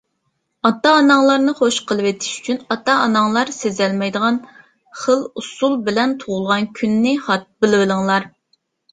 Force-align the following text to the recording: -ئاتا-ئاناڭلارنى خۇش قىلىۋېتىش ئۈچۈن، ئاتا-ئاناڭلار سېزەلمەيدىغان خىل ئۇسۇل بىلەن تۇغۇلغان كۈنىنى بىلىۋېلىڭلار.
-ئاتا-ئاناڭلارنى 0.67 1.51
خۇش 1.57 1.75
قىلىۋېتىش 1.89 2.29
ئۈچۈن، 2.37 2.55
ئاتا-ئاناڭلار 2.75 3.51
سېزەلمەيدىغان 3.57 4.39
خىل 5.01 5.21
ئۇسۇل 5.41 5.75
بىلەن 5.89 6.15
تۇغۇلغان 6.23 6.65
كۈنىنى 6.79 7.13
بىلىۋېلىڭلار. 7.37 8.27